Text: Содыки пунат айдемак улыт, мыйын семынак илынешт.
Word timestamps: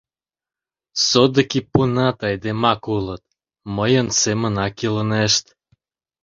Содыки 1.07 1.59
пунат 1.71 2.17
айдемак 2.27 2.81
улыт, 2.95 3.23
мыйын 3.75 4.07
семынак 4.21 4.75
илынешт. 4.85 5.45